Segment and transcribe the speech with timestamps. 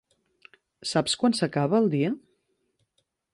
[0.91, 2.11] Saps quan s'acaba el dia?